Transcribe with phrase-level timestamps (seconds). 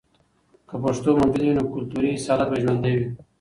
[0.67, 3.07] که پښتو موجوده وي، نو کلتوري اصالت به ژوندۍ وي.